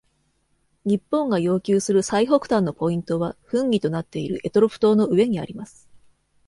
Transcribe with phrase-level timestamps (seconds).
[0.83, 5.87] 日本が要求する最北端のポイントは紛議となっている択捉島の上にあります。